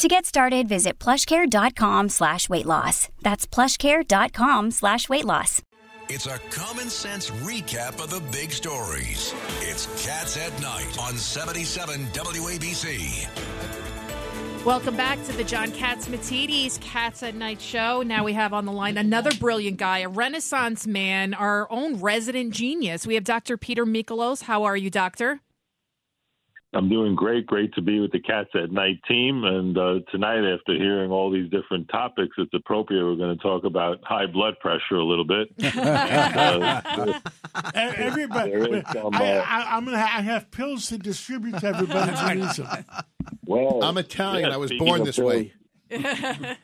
To 0.00 0.08
get 0.08 0.24
started, 0.24 0.66
visit 0.66 0.98
plushcare.com 0.98 2.08
slash 2.08 2.48
weight 2.48 2.64
loss. 2.64 3.10
That's 3.20 3.46
plushcare.com 3.46 4.70
slash 4.70 5.10
weight 5.10 5.26
loss. 5.26 5.60
It's 6.08 6.24
a 6.26 6.38
common 6.50 6.88
sense 6.88 7.28
recap 7.42 8.02
of 8.02 8.08
the 8.08 8.22
big 8.32 8.50
stories. 8.50 9.34
It's 9.60 9.84
Cats 10.02 10.38
at 10.38 10.58
Night 10.62 10.96
on 10.98 11.18
77 11.18 12.06
WABC. 12.14 13.28
Welcome 14.64 14.96
back 14.96 15.22
to 15.26 15.34
the 15.34 15.44
John 15.44 15.70
Cats 15.70 16.08
Catsimatidis 16.08 16.80
Cats 16.80 17.22
at 17.22 17.34
Night 17.34 17.60
show. 17.60 18.00
Now 18.00 18.24
we 18.24 18.32
have 18.32 18.54
on 18.54 18.64
the 18.64 18.72
line 18.72 18.96
another 18.96 19.34
brilliant 19.34 19.76
guy, 19.76 19.98
a 19.98 20.08
renaissance 20.08 20.86
man, 20.86 21.34
our 21.34 21.70
own 21.70 22.00
resident 22.00 22.54
genius. 22.54 23.06
We 23.06 23.16
have 23.16 23.24
Dr. 23.24 23.58
Peter 23.58 23.84
Michalos. 23.84 24.44
How 24.44 24.64
are 24.64 24.78
you, 24.78 24.88
doctor? 24.88 25.42
I'm 26.72 26.88
doing 26.88 27.16
great. 27.16 27.46
Great 27.46 27.74
to 27.74 27.82
be 27.82 27.98
with 27.98 28.12
the 28.12 28.20
Cats 28.20 28.50
at 28.54 28.70
Night 28.70 29.00
team. 29.08 29.42
And 29.42 29.76
uh, 29.76 29.94
tonight, 30.12 30.44
after 30.44 30.74
hearing 30.74 31.10
all 31.10 31.30
these 31.30 31.50
different 31.50 31.88
topics, 31.88 32.36
it's 32.38 32.54
appropriate 32.54 33.04
we're 33.04 33.16
going 33.16 33.36
to 33.36 33.42
talk 33.42 33.64
about 33.64 33.98
high 34.04 34.26
blood 34.26 34.54
pressure 34.60 34.94
a 34.94 35.04
little 35.04 35.24
bit. 35.24 35.48
and, 35.58 35.74
uh, 36.62 37.20
everybody, 37.74 38.52
some, 38.92 39.14
uh, 39.14 39.18
I, 39.18 39.76
am 39.76 39.84
going 39.84 39.96
to 39.96 40.02
I 40.02 40.20
have 40.20 40.52
pills 40.52 40.88
to 40.88 40.98
distribute 40.98 41.58
to 41.58 41.66
everybody 41.66 42.12
who 42.12 42.34
needs 42.34 42.56
them. 42.56 42.84
Well, 43.46 43.82
I'm 43.82 43.98
Italian. 43.98 44.48
Yeah, 44.48 44.54
I 44.54 44.58
was 44.58 44.72
born 44.72 45.02
this 45.02 45.16
pills, 45.16 45.28
way. 45.28 45.52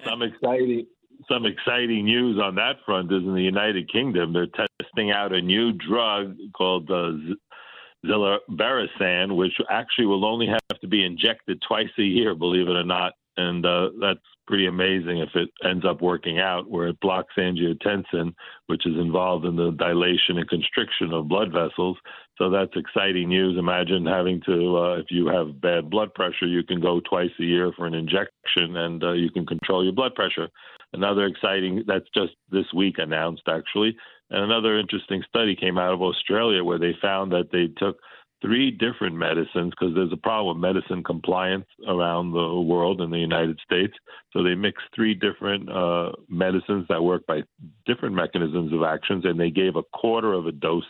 some 0.07 0.23
exciting. 0.23 0.87
Some 1.29 1.45
exciting 1.45 2.05
news 2.05 2.39
on 2.41 2.55
that 2.55 2.77
front 2.85 3.11
is 3.11 3.25
in 3.25 3.35
the 3.35 3.43
United 3.43 3.91
Kingdom. 3.91 4.33
They're 4.33 4.47
testing 4.47 5.11
out 5.11 5.33
a 5.33 5.43
new 5.43 5.73
drug 5.73 6.37
called 6.57 6.89
uh, 6.89 7.15
zilebesiran, 8.05 9.37
which 9.37 9.55
actually 9.71 10.07
will 10.07 10.25
only 10.25 10.47
have 10.47 10.81
to 10.81 10.87
be 10.87 11.05
injected 11.05 11.63
twice 11.67 11.89
a 11.99 12.03
year, 12.03 12.35
believe 12.35 12.69
it 12.69 12.77
or 12.77 12.85
not. 12.85 13.13
And 13.39 13.67
uh, 13.67 13.91
that's 14.01 14.21
pretty 14.47 14.67
amazing 14.67 15.19
if 15.19 15.29
it 15.35 15.51
ends 15.63 15.85
up 15.85 16.01
working 16.01 16.39
out, 16.39 16.71
where 16.71 16.89
it 16.89 17.01
blocks 17.01 17.35
angiotensin, 17.37 18.33
which 18.67 18.87
is 18.87 18.97
involved 18.97 19.45
in 19.45 19.57
the 19.57 19.73
dilation 19.73 20.39
and 20.39 20.49
constriction 20.49 21.13
of 21.13 21.29
blood 21.29 21.53
vessels. 21.53 21.99
So 22.39 22.49
that's 22.49 22.73
exciting 22.77 23.29
news. 23.29 23.59
Imagine 23.59 24.07
having 24.07 24.41
to, 24.47 24.77
uh, 24.79 24.97
if 24.97 25.07
you 25.11 25.27
have 25.27 25.61
bad 25.61 25.91
blood 25.91 26.15
pressure, 26.15 26.47
you 26.47 26.63
can 26.63 26.81
go 26.81 27.01
twice 27.01 27.31
a 27.41 27.45
year 27.45 27.73
for 27.77 27.87
an 27.87 27.95
injection 27.95 28.77
and 28.77 29.03
uh, 29.03 29.13
you 29.13 29.31
can 29.31 29.45
control 29.45 29.85
your 29.85 29.93
blood 29.93 30.15
pressure. 30.15 30.49
Another 30.93 31.27
exciting, 31.27 31.83
that's 31.87 32.09
just 32.15 32.33
this 32.51 32.67
week 32.75 32.97
announced 32.99 33.43
actually, 33.49 33.97
and 34.31 34.43
another 34.43 34.79
interesting 34.79 35.23
study 35.29 35.55
came 35.57 35.79
out 35.79 35.93
of 35.93 36.03
Australia 36.03 36.65
where 36.65 36.79
they 36.79 36.95
found 37.01 37.33
that 37.33 37.51
they 37.53 37.69
took 37.79 37.99
three 38.43 38.71
different 38.71 39.17
medicines 39.17 39.71
because 39.71 39.95
there's 39.95 40.13
a 40.13 40.17
problem 40.17 40.61
with 40.61 40.75
medicine 40.75 41.03
compliance 41.03 41.67
around 41.89 42.33
the 42.33 42.61
world 42.61 43.01
in 43.01 43.11
the 43.11 43.19
United 43.19 43.59
States. 43.65 43.95
So 44.33 44.43
they 44.43 44.55
mixed 44.55 44.85
three 44.95 45.15
different 45.15 45.71
uh, 45.71 46.13
medicines 46.29 46.87
that 46.89 47.03
work 47.03 47.27
by 47.27 47.43
different 47.87 48.15
mechanisms 48.15 48.73
of 48.73 48.83
actions, 48.83 49.25
and 49.25 49.41
they 49.41 49.51
gave 49.51 49.77
a 49.77 49.83
quarter 49.95 50.33
of 50.33 50.47
a 50.47 50.53
dose 50.53 50.85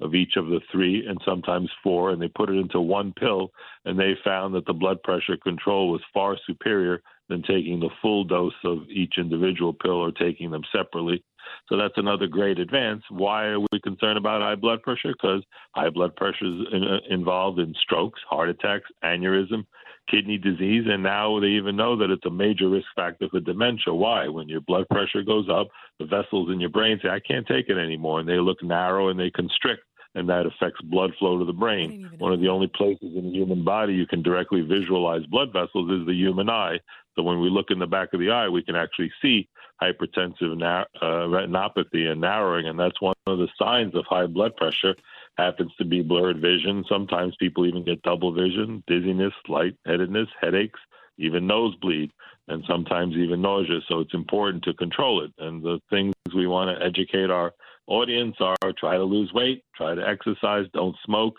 of 0.00 0.14
each 0.14 0.36
of 0.36 0.46
the 0.46 0.60
three 0.70 1.06
and 1.06 1.20
sometimes 1.24 1.70
four, 1.82 2.10
and 2.10 2.20
they 2.20 2.28
put 2.28 2.50
it 2.50 2.58
into 2.58 2.80
one 2.80 3.12
pill, 3.18 3.50
and 3.84 3.98
they 3.98 4.14
found 4.24 4.54
that 4.54 4.66
the 4.66 4.72
blood 4.72 5.02
pressure 5.02 5.36
control 5.36 5.90
was 5.90 6.00
far 6.12 6.36
superior 6.46 7.02
than 7.28 7.42
taking 7.42 7.80
the 7.80 7.90
full 8.00 8.24
dose 8.24 8.52
of 8.64 8.78
each 8.90 9.14
individual 9.16 9.72
pill 9.72 9.92
or 9.92 10.12
taking 10.12 10.50
them 10.50 10.62
separately. 10.74 11.22
So 11.68 11.76
that's 11.76 11.94
another 11.96 12.26
great 12.26 12.58
advance. 12.58 13.02
Why 13.08 13.46
are 13.46 13.60
we 13.60 13.80
concerned 13.82 14.18
about 14.18 14.42
high 14.42 14.54
blood 14.54 14.82
pressure? 14.82 15.12
Because 15.12 15.42
high 15.74 15.90
blood 15.90 16.14
pressure 16.16 16.44
is 16.44 16.66
in, 16.72 16.84
uh, 16.84 16.98
involved 17.10 17.58
in 17.58 17.74
strokes, 17.80 18.20
heart 18.28 18.48
attacks, 18.48 18.90
aneurysm, 19.04 19.64
kidney 20.10 20.38
disease, 20.38 20.84
and 20.88 21.02
now 21.02 21.38
they 21.40 21.48
even 21.48 21.76
know 21.76 21.96
that 21.96 22.10
it's 22.10 22.26
a 22.26 22.30
major 22.30 22.68
risk 22.68 22.86
factor 22.96 23.28
for 23.28 23.40
dementia. 23.40 23.94
Why? 23.94 24.28
When 24.28 24.48
your 24.48 24.60
blood 24.60 24.88
pressure 24.90 25.22
goes 25.22 25.48
up, 25.50 25.68
the 25.98 26.06
vessels 26.06 26.50
in 26.50 26.60
your 26.60 26.70
brain 26.70 26.98
say, 27.02 27.08
I 27.08 27.20
can't 27.20 27.46
take 27.46 27.68
it 27.68 27.78
anymore, 27.78 28.20
and 28.20 28.28
they 28.28 28.38
look 28.38 28.62
narrow 28.62 29.08
and 29.08 29.18
they 29.18 29.30
constrict 29.30 29.82
and 30.14 30.28
that 30.28 30.46
affects 30.46 30.80
blood 30.82 31.12
flow 31.18 31.38
to 31.38 31.44
the 31.44 31.52
brain. 31.52 31.92
One 32.18 32.32
of 32.32 32.40
the 32.40 32.48
only 32.48 32.68
places 32.68 33.16
in 33.16 33.30
the 33.30 33.36
human 33.36 33.64
body 33.64 33.94
you 33.94 34.06
can 34.06 34.22
directly 34.22 34.60
visualize 34.60 35.24
blood 35.26 35.52
vessels 35.52 35.90
is 35.90 36.06
the 36.06 36.14
human 36.14 36.50
eye. 36.50 36.78
So 37.16 37.22
when 37.22 37.40
we 37.40 37.50
look 37.50 37.70
in 37.70 37.78
the 37.78 37.86
back 37.86 38.12
of 38.12 38.20
the 38.20 38.30
eye, 38.30 38.48
we 38.48 38.62
can 38.62 38.76
actually 38.76 39.12
see 39.20 39.48
hypertensive 39.82 40.56
na- 40.56 40.84
uh, 41.00 41.26
retinopathy 41.26 42.10
and 42.10 42.20
narrowing, 42.20 42.68
and 42.68 42.78
that's 42.78 43.00
one 43.00 43.14
of 43.26 43.38
the 43.38 43.48
signs 43.58 43.94
of 43.94 44.04
high 44.06 44.26
blood 44.26 44.56
pressure. 44.56 44.94
Happens 45.38 45.72
to 45.78 45.84
be 45.84 46.02
blurred 46.02 46.40
vision. 46.40 46.84
Sometimes 46.88 47.34
people 47.36 47.66
even 47.66 47.84
get 47.84 48.02
double 48.02 48.32
vision, 48.32 48.82
dizziness, 48.86 49.32
lightheadedness, 49.48 50.28
headaches, 50.40 50.80
even 51.18 51.46
nosebleed, 51.46 52.12
and 52.48 52.64
sometimes 52.68 53.14
even 53.14 53.42
nausea. 53.42 53.80
So 53.88 54.00
it's 54.00 54.14
important 54.14 54.64
to 54.64 54.74
control 54.74 55.24
it. 55.24 55.32
And 55.38 55.62
the 55.62 55.80
things 55.90 56.14
we 56.34 56.46
want 56.46 56.76
to 56.76 56.84
educate 56.84 57.30
our 57.30 57.52
audience 57.86 58.36
are 58.40 58.56
try 58.78 58.96
to 58.96 59.04
lose 59.04 59.32
weight, 59.32 59.64
try 59.76 59.94
to 59.94 60.06
exercise, 60.06 60.66
don't 60.72 60.96
smoke, 61.04 61.34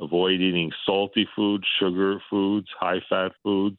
avoid 0.00 0.40
eating 0.40 0.70
salty 0.86 1.26
foods, 1.34 1.64
sugar 1.78 2.18
foods, 2.30 2.66
high 2.78 3.00
fat 3.08 3.32
foods, 3.42 3.78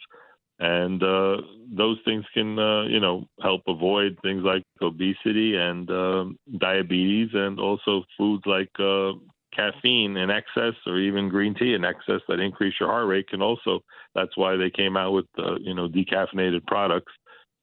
and 0.59 1.03
uh, 1.03 1.37
those 1.69 1.97
things 2.05 2.23
can 2.33 2.57
uh, 2.57 2.83
you 2.83 2.99
know 2.99 3.27
help 3.41 3.61
avoid 3.67 4.17
things 4.21 4.43
like 4.43 4.63
obesity 4.81 5.55
and 5.55 5.89
um, 5.89 6.37
diabetes, 6.57 7.29
and 7.33 7.59
also 7.59 8.03
foods 8.17 8.43
like 8.45 8.71
uh, 8.79 9.11
caffeine 9.55 10.17
in 10.17 10.29
excess 10.29 10.73
or 10.85 10.97
even 10.99 11.29
green 11.29 11.55
tea 11.55 11.73
in 11.73 11.85
excess 11.85 12.21
that 12.27 12.39
increase 12.39 12.73
your 12.79 12.89
heart 12.89 13.07
rate 13.07 13.29
can 13.29 13.41
also. 13.41 13.81
That's 14.13 14.35
why 14.35 14.55
they 14.55 14.69
came 14.69 14.97
out 14.97 15.11
with 15.11 15.25
you 15.59 15.73
know 15.73 15.87
decaffeinated 15.87 16.65
products. 16.67 17.11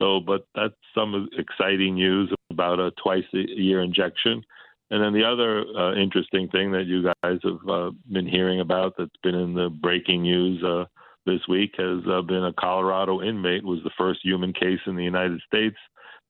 So, 0.01 0.21
but 0.21 0.47
that's 0.55 0.75
some 0.95 1.29
exciting 1.39 1.95
news 1.95 2.33
about 2.51 2.81
a 2.81 2.91
twice 3.03 3.25
a 3.35 3.39
year 3.39 3.83
injection. 3.83 4.43
And 4.91 5.03
then 5.03 5.15
the 5.15 5.25
other 5.25 5.65
uh, 5.79 5.95
interesting 5.95 6.49
thing 6.49 6.71
that 6.73 6.85
you 6.85 7.05
guys 7.23 7.39
have 7.45 7.69
uh, 7.69 7.91
been 8.11 8.27
hearing 8.27 8.61
about 8.61 8.95
that's 8.99 9.11
been 9.23 9.35
in 9.35 9.55
the 9.55 9.71
breaking 9.71 10.23
news 10.23 10.63
uh, 10.63 10.85
this 11.25 11.41
week 11.49 11.75
has 11.79 12.01
uh, 12.11 12.21
been 12.21 12.45
a 12.45 12.53
Colorado 12.53 13.23
inmate 13.23 13.65
was 13.65 13.79
the 13.85 13.93
first 13.97 14.21
human 14.23 14.53
case 14.53 14.81
in 14.87 14.97
the 14.97 15.05
United 15.05 15.41
States 15.47 15.77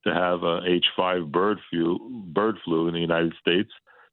to 0.07 0.13
have 0.13 0.43
a 0.43 0.61
H5 0.61 1.31
bird 1.33 1.59
flu 1.71 1.99
bird 2.27 2.57
flu 2.65 2.89
in 2.89 2.95
the 2.95 3.01
United 3.01 3.35
States. 3.41 3.71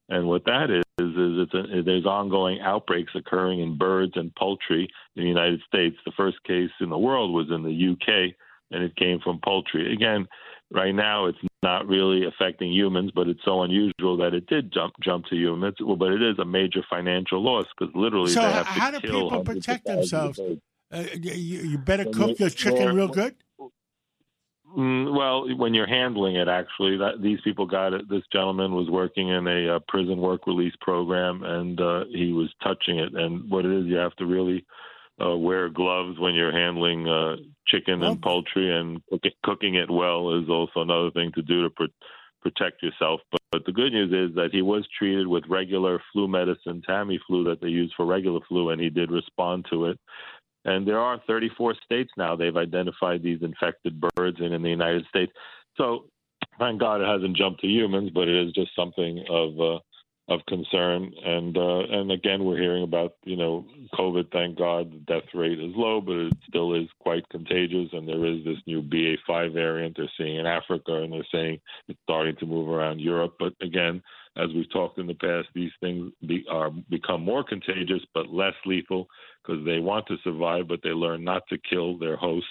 And 0.10 0.28
what 0.28 0.44
that 0.46 0.70
is 0.72 0.84
is, 1.00 1.12
is 1.16 1.48
it's 1.48 1.54
a, 1.54 1.82
there's 1.84 2.06
ongoing 2.06 2.60
outbreaks 2.62 3.14
occurring 3.16 3.62
in 3.62 3.78
birds 3.78 4.14
and 4.16 4.34
poultry 4.36 4.90
in 5.16 5.24
the 5.24 5.30
United 5.30 5.62
States. 5.68 5.96
The 6.06 6.12
first 6.18 6.38
case 6.44 6.72
in 6.82 6.90
the 6.90 6.98
world 6.98 7.32
was 7.34 7.48
in 7.52 7.64
the 7.64 7.92
UK, 7.94 8.34
and 8.72 8.84
it 8.84 8.96
came 8.96 9.20
from 9.24 9.40
poultry. 9.44 9.94
Again, 9.94 10.28
right 10.72 10.94
now 10.94 11.28
it's 11.28 11.38
not 11.62 11.88
really 11.88 12.26
affecting 12.26 12.72
humans, 12.74 13.12
but 13.14 13.28
it's 13.28 13.40
so 13.46 13.62
unusual 13.62 14.18
that 14.18 14.34
it 14.34 14.48
did 14.48 14.74
jump 14.74 14.94
jump 15.02 15.26
to 15.28 15.36
humans. 15.36 15.76
Well, 15.80 15.96
but 15.96 16.12
it 16.12 16.22
is 16.24 16.40
a 16.40 16.46
major 16.46 16.84
financial 16.90 17.44
loss 17.44 17.66
because 17.78 17.94
literally 17.96 18.32
so 18.32 18.42
they 18.42 18.52
have 18.52 18.66
how 18.66 18.92
to 18.92 19.00
do 19.00 19.08
people 19.08 19.44
protect 19.44 19.86
themselves? 19.86 20.40
Uh, 20.92 21.04
you, 21.22 21.60
you 21.60 21.78
better 21.78 22.06
cook 22.06 22.30
you- 22.30 22.36
your 22.40 22.50
chicken 22.50 22.96
real 22.96 23.08
good. 23.08 23.36
Mm, 24.78 25.16
well, 25.18 25.48
when 25.58 25.74
you're 25.74 25.88
handling 25.88 26.36
it, 26.36 26.48
actually, 26.48 26.98
that 26.98 27.22
these 27.22 27.40
people 27.44 27.66
got 27.66 27.94
it. 27.94 28.08
This 28.10 28.24
gentleman 28.32 28.74
was 28.74 28.90
working 28.90 29.30
in 29.30 29.48
a 29.48 29.76
uh, 29.76 29.80
prison 29.88 30.20
work 30.20 30.46
release 30.46 30.76
program, 30.82 31.44
and 31.44 31.80
uh, 31.80 32.04
he 32.12 32.34
was 32.34 32.54
touching 32.62 33.00
it. 33.00 33.14
And 33.16 33.50
what 33.50 33.66
it 33.66 33.72
is, 33.72 33.86
you 33.86 33.96
have 33.96 34.16
to 34.18 34.26
really 34.26 34.66
uh, 35.24 35.36
wear 35.36 35.70
gloves 35.70 36.20
when 36.20 36.36
you're 36.36 36.52
handling 36.52 37.08
uh, 37.08 37.38
chicken 37.68 38.04
and 38.04 38.22
poultry, 38.22 38.76
and 38.76 39.02
cook 39.10 39.22
cooking 39.44 39.76
it 39.76 39.90
well 39.90 40.40
is 40.40 40.50
also 40.50 40.82
another 40.82 41.12
thing 41.12 41.32
to 41.34 41.42
do 41.42 41.64
to 41.64 41.70
pr- 41.72 41.84
protect 42.42 42.84
yourself. 42.84 43.22
But, 43.32 43.42
but 43.52 43.66
the 43.66 43.72
good 43.72 43.92
news 43.92 44.12
is 44.12 44.36
that 44.36 44.50
he 44.52 44.62
was 44.62 44.88
treated 44.98 45.28
with 45.28 45.44
regular 45.50 46.00
flu 46.14 46.28
medicine, 46.28 46.84
Tamiflu, 46.88 47.44
that 47.46 47.58
they 47.62 47.68
use 47.70 47.94
for 47.98 48.06
regular 48.06 48.40
flu, 48.48 48.70
and 48.70 48.80
he 48.80 48.90
did 48.90 49.12
respond 49.12 49.66
to 49.72 49.86
it. 49.86 50.00
And 50.66 50.88
there 50.88 51.00
are 51.00 51.22
34 51.26 51.76
states 51.86 52.12
now 52.18 52.36
they've 52.36 52.56
identified 52.56 53.24
these 53.24 53.42
infected 53.42 54.02
birds 54.16 54.38
in 54.40 54.54
in 54.54 54.62
the 54.62 54.70
United 54.70 55.06
States. 55.08 55.32
So 55.78 56.06
thank 56.60 56.80
God 56.80 57.02
it 57.02 57.08
hasn't 57.08 57.38
jumped 57.38 57.62
to 57.62 57.68
humans, 57.68 58.12
but 58.14 58.28
it 58.28 58.48
is 58.48 58.54
just 58.54 58.76
something 58.76 59.24
of 59.30 59.60
uh, 59.60 59.80
of 60.30 60.46
concern. 60.48 61.12
And 61.26 61.58
uh, 61.58 61.80
and 61.80 62.12
again, 62.12 62.46
we're 62.46 62.60
hearing 62.60 62.84
about 62.84 63.16
you 63.24 63.36
know 63.36 63.66
COVID. 63.94 64.32
Thank 64.32 64.58
God, 64.58 64.92
the 64.92 65.00
death 65.00 65.30
rate 65.34 65.60
is 65.60 65.74
low, 65.76 66.02
but 66.02 66.16
it 66.16 66.34
still 66.48 66.76
is 66.76 66.88
quite 67.00 67.28
contagious. 67.30 67.90
And 67.94 68.08
there 68.08 68.26
is 68.26 68.44
this 68.46 68.58
new 68.68 68.82
BA5 68.82 69.54
variant 69.54 69.98
they're 69.98 70.12
seeing 70.18 70.38
in 70.38 70.46
Africa, 70.46 71.02
and 71.02 71.12
they're 71.12 71.28
saying 71.32 71.60
it's 71.88 72.00
starting 72.04 72.36
to 72.38 72.46
move 72.46 72.70
around 72.70 73.00
Europe. 73.00 73.36
But 73.40 73.54
again, 73.62 74.02
as 74.38 74.50
we've 74.54 74.72
talked 74.72 75.00
in 75.00 75.08
the 75.08 75.16
past, 75.16 75.48
these 75.54 75.72
things 75.82 76.12
be, 76.26 76.46
are 76.50 76.70
become 76.90 77.24
more 77.24 77.44
contagious 77.44 78.02
but 78.14 78.30
less 78.30 78.54
lethal 78.66 79.08
because 79.50 79.66
they 79.66 79.80
want 79.80 80.06
to 80.08 80.18
survive, 80.24 80.68
but 80.68 80.80
they 80.84 80.90
learn 80.90 81.24
not 81.24 81.44
to 81.50 81.58
kill 81.70 81.98
their 81.98 82.16
host 82.16 82.46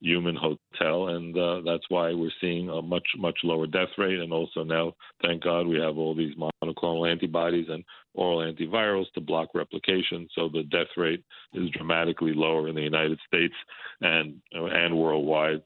human 0.00 0.36
hotel, 0.36 1.08
and 1.08 1.36
uh, 1.36 1.60
that's 1.64 1.84
why 1.88 2.12
we're 2.12 2.30
seeing 2.40 2.68
a 2.68 2.80
much 2.80 3.06
much 3.16 3.38
lower 3.42 3.66
death 3.66 3.88
rate. 3.98 4.18
And 4.18 4.32
also 4.32 4.62
now, 4.62 4.94
thank 5.22 5.42
God, 5.42 5.66
we 5.66 5.78
have 5.80 5.98
all 5.98 6.14
these 6.14 6.34
monoclonal 6.36 7.10
antibodies 7.10 7.66
and 7.68 7.84
oral 8.14 8.38
antivirals 8.38 9.10
to 9.14 9.20
block 9.20 9.48
replication, 9.54 10.28
so 10.34 10.48
the 10.48 10.62
death 10.64 10.88
rate 10.96 11.24
is 11.52 11.68
dramatically 11.70 12.32
lower 12.32 12.68
in 12.68 12.74
the 12.74 12.82
United 12.82 13.18
States 13.26 13.54
and 14.00 14.40
and 14.52 14.96
worldwide. 14.96 15.62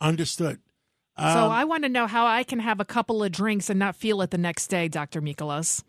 Understood. 0.00 0.60
Um, 1.16 1.32
so 1.32 1.46
I 1.46 1.64
want 1.64 1.84
to 1.84 1.88
know 1.88 2.06
how 2.06 2.26
I 2.26 2.42
can 2.42 2.58
have 2.58 2.80
a 2.80 2.84
couple 2.84 3.22
of 3.22 3.32
drinks 3.32 3.70
and 3.70 3.78
not 3.78 3.96
feel 3.96 4.20
it 4.22 4.30
the 4.30 4.38
next 4.38 4.68
day, 4.68 4.88
Doctor 4.88 5.20
Michalos. 5.20 5.82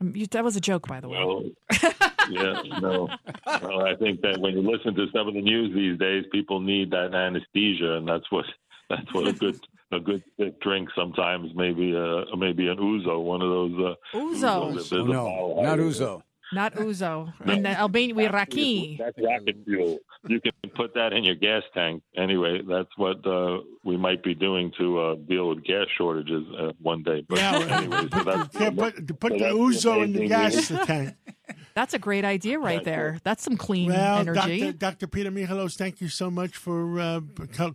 Um, 0.00 0.14
that 0.30 0.44
was 0.44 0.56
a 0.56 0.60
joke, 0.60 0.86
by 0.86 1.00
the 1.00 1.08
way. 1.08 1.18
Well, 1.18 1.50
yeah, 2.30 2.62
no. 2.80 3.08
Well, 3.46 3.86
I 3.86 3.94
think 3.96 4.20
that 4.22 4.40
when 4.40 4.54
you 4.54 4.62
listen 4.62 4.94
to 4.94 5.06
some 5.14 5.28
of 5.28 5.34
the 5.34 5.42
news 5.42 5.74
these 5.74 5.98
days, 5.98 6.24
people 6.32 6.60
need 6.60 6.90
that 6.90 7.14
anesthesia, 7.14 7.94
and 7.94 8.08
that's 8.08 8.30
what 8.30 8.44
that's 8.90 9.12
what 9.12 9.28
a 9.28 9.32
good 9.32 9.60
a 9.92 10.00
good 10.00 10.22
drink 10.60 10.88
sometimes 10.94 11.50
maybe 11.54 11.94
uh 11.96 12.24
maybe 12.36 12.68
an 12.68 12.76
uzo, 12.76 13.22
one 13.22 13.42
of 13.42 13.48
those 13.48 13.94
uh, 14.12 14.16
ouzo. 14.16 14.92
Oh, 14.92 15.04
no, 15.04 15.62
not 15.62 15.78
uzo. 15.78 16.22
Not 16.50 16.74
ouzo. 16.76 17.32
In 17.46 17.62
the 17.62 17.78
Albania, 17.78 18.14
we 18.14 18.26
raki. 18.26 18.96
That's 18.98 19.18
rocket 19.18 19.56
fuel. 19.66 19.98
You 20.26 20.40
can 20.40 20.52
put 20.74 20.94
that 20.94 21.12
in 21.12 21.22
your 21.22 21.34
gas 21.34 21.62
tank. 21.74 22.02
Anyway, 22.16 22.62
that's 22.66 22.88
what 22.96 23.24
uh, 23.26 23.58
we 23.84 23.96
might 23.96 24.22
be 24.22 24.34
doing 24.34 24.72
to 24.78 24.98
uh, 24.98 25.14
deal 25.28 25.50
with 25.50 25.62
gas 25.64 25.86
shortages 25.96 26.44
uh, 26.58 26.72
one 26.80 27.02
day. 27.02 27.24
But 27.28 27.38
yeah, 27.38 27.58
anyway, 27.70 28.08
so 28.10 28.24
that's, 28.24 28.54
yeah, 28.58 28.70
put, 28.70 29.20
put 29.20 29.32
so 29.32 29.38
the 29.38 29.44
Uzo 29.50 30.04
in 30.04 30.12
the 30.14 30.26
gas 30.26 30.68
tank. 30.86 31.14
That's 31.78 31.94
a 31.94 31.98
great 32.00 32.24
idea 32.24 32.58
right 32.58 32.82
there. 32.82 33.20
That's 33.22 33.44
some 33.44 33.56
clean 33.56 33.92
well, 33.92 34.18
energy. 34.18 34.58
Dr. 34.58 34.72
Dr. 34.72 35.06
Peter 35.06 35.30
Michalos, 35.30 35.76
thank 35.76 36.00
you 36.00 36.08
so 36.08 36.28
much 36.28 36.56
for 36.56 36.98
uh, 36.98 37.20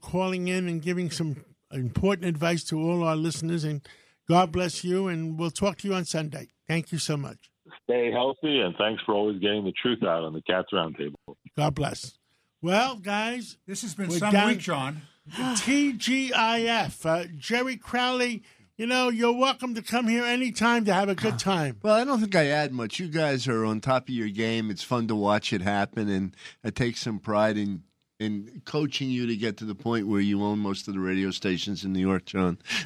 calling 0.01 0.49
in 0.49 0.67
and 0.67 0.81
giving 0.81 1.09
some 1.09 1.37
important 1.71 2.27
advice 2.27 2.65
to 2.65 2.77
all 2.77 3.01
our 3.05 3.15
listeners. 3.15 3.63
And 3.63 3.79
God 4.27 4.51
bless 4.51 4.83
you. 4.83 5.07
And 5.07 5.39
we'll 5.39 5.51
talk 5.51 5.77
to 5.77 5.87
you 5.87 5.93
on 5.93 6.03
Sunday. 6.03 6.49
Thank 6.67 6.91
you 6.91 6.97
so 6.97 7.15
much. 7.15 7.49
Stay 7.85 8.11
healthy, 8.11 8.59
and 8.59 8.75
thanks 8.75 9.01
for 9.05 9.15
always 9.15 9.39
getting 9.39 9.63
the 9.63 9.71
truth 9.71 10.03
out 10.03 10.25
on 10.25 10.33
the 10.33 10.41
Cats 10.41 10.67
Roundtable. 10.73 11.15
God 11.55 11.73
bless. 11.73 12.17
Well, 12.61 12.97
guys, 12.97 13.55
this 13.65 13.83
has 13.83 13.95
been 13.95 14.11
some 14.11 14.35
week, 14.47 14.59
John. 14.59 15.03
TGIF. 15.31 17.05
Uh, 17.05 17.27
Jerry 17.37 17.77
Crowley 17.77 18.43
you 18.77 18.87
know, 18.87 19.09
you're 19.09 19.37
welcome 19.37 19.75
to 19.75 19.81
come 19.81 20.07
here 20.07 20.23
anytime 20.23 20.85
to 20.85 20.93
have 20.93 21.09
a 21.09 21.15
good 21.15 21.37
time. 21.37 21.77
Well, 21.83 21.95
I 21.95 22.03
don't 22.03 22.19
think 22.19 22.35
I 22.35 22.47
add 22.47 22.71
much. 22.71 22.99
You 22.99 23.07
guys 23.07 23.47
are 23.47 23.65
on 23.65 23.81
top 23.81 24.09
of 24.09 24.15
your 24.15 24.29
game. 24.29 24.71
It's 24.71 24.83
fun 24.83 25.07
to 25.07 25.15
watch 25.15 25.53
it 25.53 25.61
happen, 25.61 26.09
and 26.09 26.35
I 26.63 26.71
take 26.71 26.97
some 26.97 27.19
pride 27.19 27.57
in 27.57 27.83
in 28.19 28.61
coaching 28.65 29.09
you 29.09 29.27
to 29.27 29.35
get 29.35 29.57
to 29.57 29.65
the 29.65 29.75
point 29.75 30.07
where 30.07 30.21
you 30.21 30.43
own 30.43 30.59
most 30.59 30.87
of 30.87 30.93
the 30.93 30.99
radio 30.99 31.29
stations 31.29 31.83
in 31.83 31.93
New 31.93 31.99
York, 31.99 32.25
John. 32.25 32.57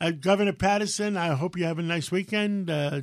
uh, 0.00 0.10
Governor 0.20 0.52
Paterson, 0.52 1.16
I 1.16 1.28
hope 1.28 1.56
you 1.56 1.64
have 1.64 1.78
a 1.78 1.82
nice 1.82 2.10
weekend. 2.10 2.68
Uh, 2.68 3.00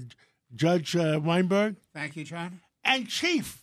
Judge 0.53 0.95
uh, 0.95 1.19
Weinberg. 1.23 1.77
Thank 1.93 2.15
you, 2.15 2.23
John. 2.23 2.59
And 2.83 3.07
Chief. 3.07 3.60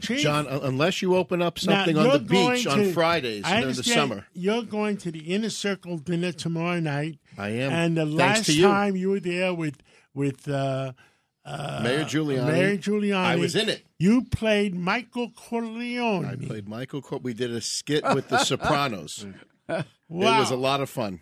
Chief, 0.00 0.20
John, 0.20 0.46
unless 0.46 1.02
you 1.02 1.16
open 1.16 1.42
up 1.42 1.58
something 1.58 1.96
on 1.96 2.08
the 2.10 2.18
beach 2.18 2.64
to, 2.64 2.70
on 2.70 2.92
Fridays 2.92 3.44
during 3.44 3.66
the 3.74 3.84
summer. 3.84 4.26
You're 4.32 4.62
going 4.62 4.96
to 4.98 5.10
the 5.10 5.34
Inner 5.34 5.50
Circle 5.50 5.98
dinner 5.98 6.32
tomorrow 6.32 6.80
night. 6.80 7.18
I 7.38 7.50
am. 7.50 7.72
And 7.72 7.96
the 7.96 8.06
Thanks 8.06 8.18
last 8.18 8.48
you. 8.48 8.62
time 8.66 8.96
you 8.96 9.10
were 9.10 9.20
there 9.20 9.54
with 9.54 9.76
with 10.14 10.48
uh, 10.48 10.92
uh, 11.44 11.80
Mayor 11.82 12.04
Giuliani. 12.04 12.46
Mayor 12.46 12.76
Giuliani. 12.76 13.14
I 13.14 13.36
was 13.36 13.54
in 13.56 13.68
it. 13.68 13.84
You 13.98 14.24
played 14.24 14.74
Michael 14.74 15.30
Corleone. 15.30 16.24
I 16.24 16.36
played 16.36 16.68
Michael. 16.68 17.02
Corleone. 17.02 17.22
We 17.22 17.34
did 17.34 17.50
a 17.52 17.60
skit 17.60 18.04
with 18.14 18.28
The 18.28 18.38
Sopranos. 18.44 19.26
wow. 19.68 19.78
It 19.78 19.84
was 20.40 20.50
a 20.50 20.56
lot 20.56 20.80
of 20.80 20.90
fun. 20.90 21.20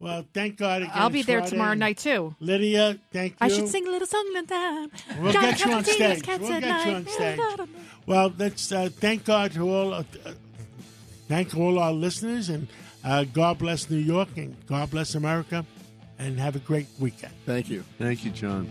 Well, 0.00 0.24
thank 0.32 0.56
God. 0.56 0.80
Again, 0.82 0.94
I'll 0.94 1.10
be 1.10 1.22
there 1.22 1.40
Friday. 1.40 1.50
tomorrow 1.50 1.74
night 1.74 1.98
too. 1.98 2.34
Lydia, 2.40 2.98
thank 3.12 3.32
you. 3.32 3.36
I 3.42 3.48
should 3.48 3.68
sing 3.68 3.86
a 3.86 3.90
little 3.90 4.06
song 4.06 4.30
like 4.32 4.46
that. 4.46 4.88
We'll 5.20 5.32
John 5.32 5.42
get 5.42 5.64
you 5.64 5.72
on 5.72 5.84
stage. 5.84 6.26
We'll 6.26 6.38
get 6.38 6.62
night. 6.62 6.86
you 6.86 6.94
on 6.94 7.06
stage. 7.06 7.40
Well, 8.06 8.32
let's 8.38 8.72
uh, 8.72 8.88
thank 8.90 9.26
God 9.26 9.52
to 9.52 9.70
all. 9.70 9.92
Uh, 9.92 10.04
thank 11.28 11.54
all 11.54 11.78
our 11.78 11.92
listeners, 11.92 12.48
and 12.48 12.66
uh, 13.04 13.24
God 13.24 13.58
bless 13.58 13.90
New 13.90 13.98
York, 13.98 14.30
and 14.36 14.56
God 14.66 14.90
bless 14.90 15.14
America, 15.14 15.66
and 16.18 16.40
have 16.40 16.56
a 16.56 16.60
great 16.60 16.86
weekend. 16.98 17.34
Thank 17.44 17.68
you. 17.68 17.84
Thank 17.98 18.24
you, 18.24 18.30
John. 18.30 18.70